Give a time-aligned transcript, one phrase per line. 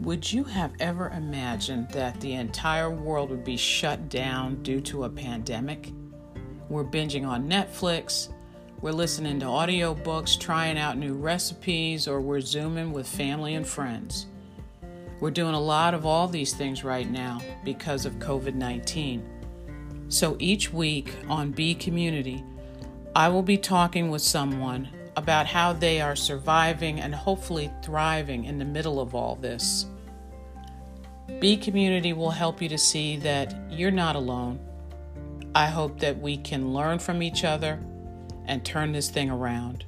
[0.00, 5.04] Would you have ever imagined that the entire world would be shut down due to
[5.04, 5.92] a pandemic?
[6.70, 8.32] We're binging on Netflix,
[8.80, 14.24] we're listening to audiobooks, trying out new recipes, or we're Zooming with family and friends.
[15.20, 19.22] We're doing a lot of all these things right now because of COVID 19.
[20.08, 22.42] So each week on B Community,
[23.14, 28.58] I will be talking with someone about how they are surviving and hopefully thriving in
[28.58, 29.86] the middle of all this.
[31.38, 34.58] Be Community will help you to see that you're not alone.
[35.54, 37.78] I hope that we can learn from each other
[38.46, 39.84] and turn this thing around.